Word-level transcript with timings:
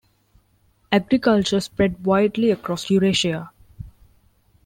Agriculture 0.91 1.59
spread 1.59 2.03
widely 2.07 2.49
across 2.49 2.89
Eurasia. 2.89 3.51